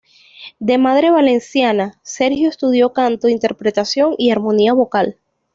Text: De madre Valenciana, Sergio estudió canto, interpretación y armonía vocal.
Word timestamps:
De 0.57 0.79
madre 0.79 1.11
Valenciana, 1.11 1.99
Sergio 2.01 2.49
estudió 2.49 2.91
canto, 2.91 3.27
interpretación 3.29 4.15
y 4.17 4.31
armonía 4.31 4.73
vocal. 4.73 5.17